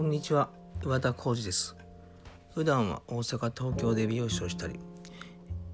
[0.00, 0.48] こんにちは。
[0.82, 1.76] 岩田浩二です。
[2.54, 4.80] 普段は大阪東京で美容師をしたり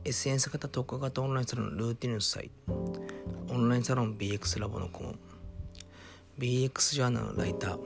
[0.05, 2.51] SNS 型特化型オンラインサロンルーティンの主催
[3.49, 5.19] オンラインサロン BX ラボの顧問
[6.41, 7.79] BX ジャーナルのライター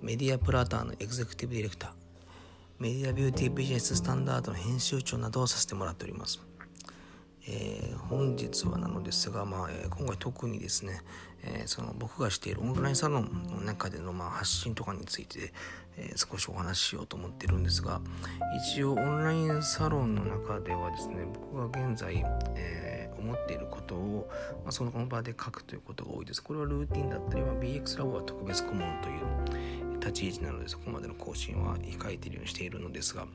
[0.00, 1.90] メディアプラーターのエグゼクティブディレクター
[2.78, 6.40] メディアビューティービジネススタンダードの編集長などをさせてもらっております。
[7.48, 11.00] えー、本日はなのですが、まあえー、今回特にですね、
[11.42, 15.52] えー、その僕がしているオンラインサロンの中での、まあ、発信とかについて、
[15.98, 18.00] え少しお話ししようと思ってるんですが
[18.72, 22.24] 一応オンラインサロンの中ではですね僕が現在、
[22.54, 24.28] え思っていることを、
[24.64, 26.42] まあ、その場で書くということが多いです。
[26.42, 33.26] これはルーティンだったり、まあ、BX ラボは特別顧問という立ち位置なのでそこまでの更新は控えているようにしているのですが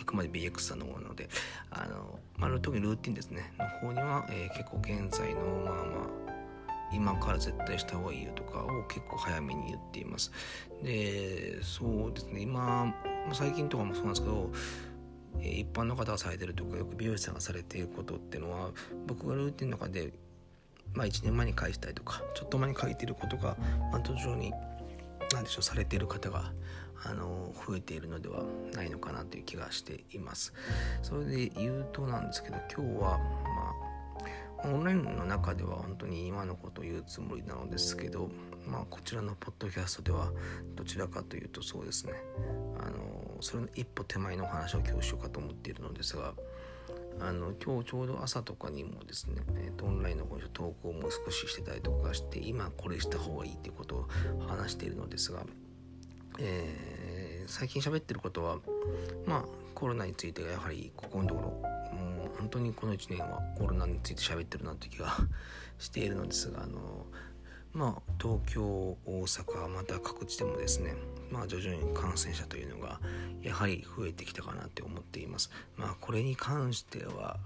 [0.00, 1.28] あくまで BX さんのもので
[1.70, 3.52] あの、まあ、特にルーティンですね。
[3.58, 6.34] の方には、えー、結構現在のまあまあ
[6.92, 10.30] 今から絶対した方がいいよとかを結構早めに言っています。
[10.82, 12.40] でそうですね。
[12.40, 12.94] 今
[13.32, 14.50] 最近とかもそうなんですけど
[15.40, 18.70] 一般の方がされてるとかよく美容師さんがされていることっていうのは
[19.06, 20.12] 僕がルーティンの中で
[20.94, 23.56] まあ1年前に返したりとかちょっと前に書いてることが、
[23.92, 24.52] ま、途上に
[25.34, 26.52] 何でしょうされている方が
[27.04, 30.54] あの増えているのではないのかなという気がしています。
[31.02, 33.74] それで言うとなんですけど今日はま
[34.64, 38.30] あオンラインの中では本当に今のことを言うつもりなのですけど、
[38.66, 40.32] まあ、こちらのポッドキャストでは
[40.74, 42.14] どちらかというとそうですね
[42.80, 46.32] あのそれの一歩手前のお話を今日しようかと思っているのですが
[47.20, 54.08] あの今日ちょうど朝とかにもですね、えーと、オンラインの方で投稿も少ししてたりとかして今これした方がいいということを
[54.46, 55.44] 話しているのですが、
[56.38, 58.58] えー、最近喋ってることは
[59.26, 61.48] まあコロナについてやはりここのところ
[61.96, 65.16] もう本当にこの1年はコロナについて喋ってるなという気が
[65.78, 67.06] しているのですがあの
[67.72, 70.94] まあ東京大阪また各地でもですね
[71.30, 73.00] まあ徐々に感染者というのが
[73.42, 75.50] やはり増えてきたかなって思っています。
[75.76, 77.38] まあこれに関しては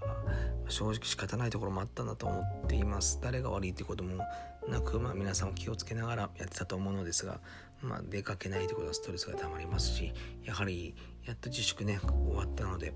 [0.67, 3.19] 正直仕方ないところもあったんだと思っています。
[3.21, 4.23] 誰が悪いってことも
[4.67, 7.39] なくまあ皆さんも気をつけながらやってたと思うのですが
[7.81, 12.93] まあ出かけないということはストレスがたまりますしやはりやっと自粛ね終わったので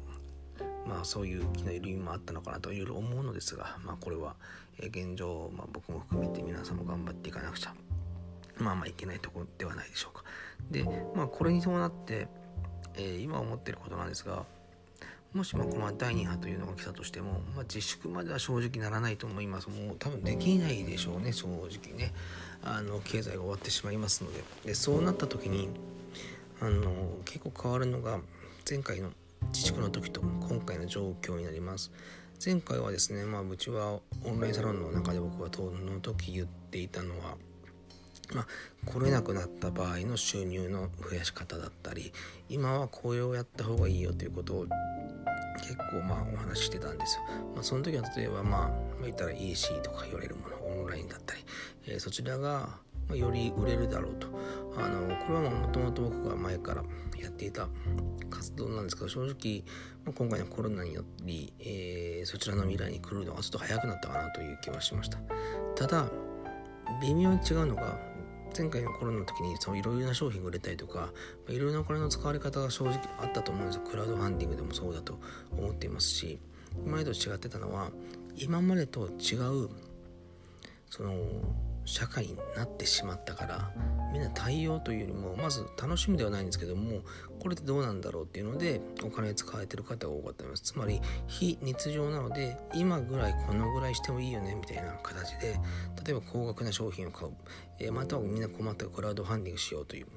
[0.87, 4.35] まあそういう気の緩みもあったのかなといろいろ思うのですがまあこれは
[4.79, 7.73] 現状、まあ、僕も含めて皆さんも頑張っていかなくちゃ
[8.57, 10.23] まあまあいけないところではないでしょうか。
[10.71, 10.83] で
[11.15, 12.27] まあこれに伴って
[12.95, 14.45] えー、今思ってることなんですが
[15.33, 19.67] もしもこの第2波というのが来たとしても、まあ、自粛までは正直ならないと思います。
[19.67, 22.13] もう多分できないでしょうね正直ね。
[22.63, 24.43] あの経済が終わってしまいますので。
[24.63, 25.69] でそうなった時に
[26.61, 26.91] あの
[27.25, 28.19] 結構変わるのが
[28.69, 29.09] 前回の
[29.51, 31.91] 自粛の時と今回の状況になります。
[32.43, 37.37] 前回はですねまあうちはオンラインサロンの中で僕は当の時言っていたのは
[38.33, 38.47] まあ、
[38.85, 42.11] 来れなくなった場合の収入の増やし方だったり
[42.49, 44.67] 今はこれをやった方がいいよということを
[45.57, 47.23] 結構まあお話ししてたんですよ。
[47.53, 51.45] まあ、その時は例えばまあ、言ったら EC とか言われるものオンラインだったり、
[51.87, 52.69] えー、そちらが
[53.13, 54.27] より売れるだろうと
[54.77, 56.83] あのこれはもともと僕が前から
[57.19, 57.67] やっていた
[58.29, 59.63] 活動なんですけど正直、
[60.13, 65.19] 今回のコロナにより、えー、そちらの未来に来るのがちょっと早くなったかなという気はしました
[65.75, 66.09] ただ
[67.01, 67.97] 微妙に違うのが
[68.55, 71.09] 前回のコロナの時にいろいろな商品が売れたりとか
[71.49, 73.81] いろいろなお金の使われ方が正直あったと思うんですよ。
[73.89, 75.19] クラウドファンディングでもそうだと
[75.57, 76.39] 思っていますし
[76.85, 77.89] 前と違ってたのは
[78.35, 79.69] 今までと違う
[80.89, 81.15] その
[81.85, 83.71] 社会になってしまったから
[84.11, 87.01] みんな対応というよりもまず楽しみではないんですけども
[87.39, 90.63] これってどうなんだろうっていうのでお金使われてる方が多かったと思います。
[90.63, 95.59] つまり非日常なので今ぐらいこのぐらいしてもいいよねみたいな形で
[96.05, 97.31] 例えば高額な商品を買う、
[97.79, 100.07] え、またはみんな困ったクラウドファンディングしようという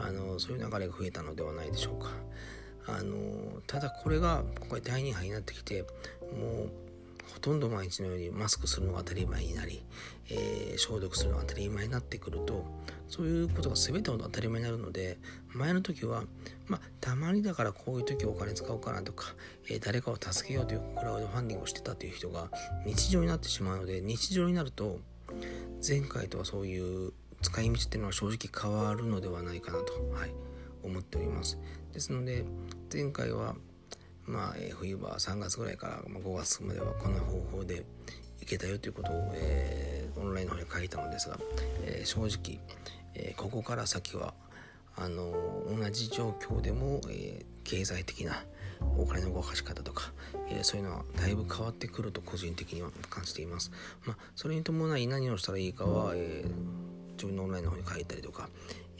[0.00, 2.10] あのそういう流れが増えたのではないでしょうか。
[2.88, 6.87] あのただこれが今回第2波になってきてもう
[7.32, 9.82] ほとんど毎日のようにマスクするのが当たり前になり、
[10.30, 12.64] えー、消毒するのが当たり前になってくると
[13.08, 15.18] そういうことが全ての当たり前になるので
[15.54, 16.24] 前の時は
[16.66, 19.34] まあたまにだからこういう時お金使おうかなとか、
[19.68, 22.48] えー、誰かを助けようというクラウドファンディングをしてたという人が
[22.84, 24.98] 日常になってしまうので日常になると
[25.86, 27.12] 前回とはそういう
[27.42, 30.34] 使い道っていうのは正直変わるのではないかなと、はい、
[30.82, 31.58] 思っております。
[31.92, 32.44] ですので
[32.92, 33.54] 前回は
[34.28, 37.84] まあ、えー、冬場3月ぐらいから、まあ、5月まではこの方法で
[38.42, 41.38] いけたよということを、えー、オンラインの方に書いたのですが、
[41.84, 42.60] えー、正直、
[43.14, 44.34] えここから先は
[44.96, 45.32] あの
[45.68, 48.44] 同じ状況でも、え経済的な
[48.96, 50.12] お金の動かし方とか、
[50.50, 53.70] えそういうのはだいぶ変わってくると個人的には感じています。
[54.06, 56.44] まあ、それに伴い何をしたらいいかは、え
[57.12, 58.48] 自分のオンラインの方に書いたりとか、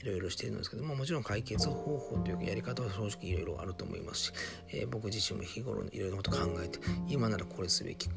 [0.03, 4.33] いろいろしてるんですけどももちろん解決方法というかやり方は正直いろいろあると思いますし、
[4.71, 6.79] えー、僕自身も日頃いろいろなこと考えて
[7.09, 8.09] 今ならこれすべき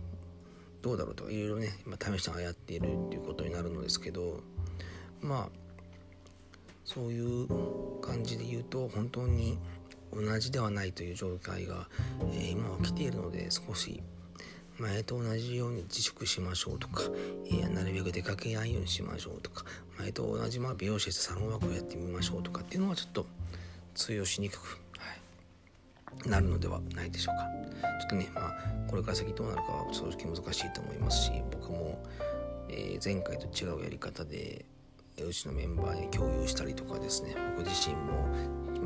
[0.81, 4.41] どうだろうとかいろいろね今試しながらやっているっていうことになるのですけど
[5.21, 5.49] まあ
[6.85, 7.47] そういう
[8.01, 9.57] 感じで言うと本当に
[10.13, 11.87] 同じではないという状態が、
[12.33, 14.01] えー、今は来ているので少し
[14.81, 17.03] 前と同じように自粛しましょうとか、
[17.45, 19.63] えー、なるべく出かけないようにしましょうとか
[19.99, 23.25] 前と同じまあ美容師でサロンワークをやってみましょうとかっていうのはちょっと
[23.93, 25.05] 通用しにくく、は
[26.25, 27.43] い、なるのではないでしょうか。
[27.99, 28.53] ちょっとねまあ
[28.89, 32.03] これから先どうなるかは正直難しいと思いますし僕も、
[32.69, 34.65] えー、前回と違うやり方で
[35.23, 38.30] うちのメンバーに共有したりとかですね僕自身も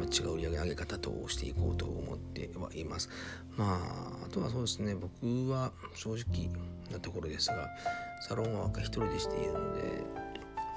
[0.05, 3.09] 違う売り上げ上げ方としていこうと思ってはいます。
[3.57, 3.79] ま
[4.21, 6.49] ああとはそうですね僕は正直
[6.91, 7.69] なところですが
[8.27, 10.03] サロンは一人でしているので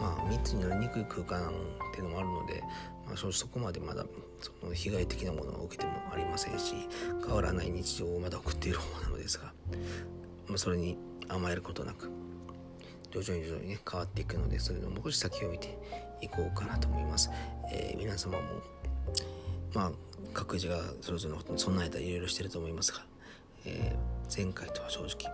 [0.01, 1.53] まあ密になりにくい空間っ
[1.95, 2.63] ていうのもあるので、
[3.07, 4.05] まあ、正直そこまでまだ
[4.41, 6.75] その被害的なものを受けてもありませんし
[7.25, 9.53] 変わらない日常をまだ送っている方なのですが、
[10.47, 10.97] まあ、それに
[11.29, 12.11] 甘えることなく
[13.11, 15.79] 徐々に徐々にね変わっていくのでそれのもう少し先を見て
[16.21, 17.31] いこうかなと思います、
[17.73, 18.43] えー、皆様も
[19.75, 19.93] まあ
[20.35, 23.03] 各自がそれぞれのことに備えたりいろいろしてると思いますが、
[23.65, 25.33] えー、前回とは正直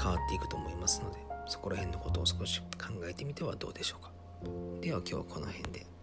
[0.00, 4.10] 変わっていくと思いますのでそこら辺のことを少し考えてみてはどうでしょうか
[4.80, 5.97] では今日はこの辺で。